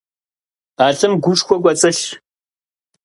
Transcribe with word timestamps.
А 0.85 0.87
лӀым 0.97 1.13
гушхуэ 1.23 1.57
кӀуэцӀылъщ. 1.63 1.99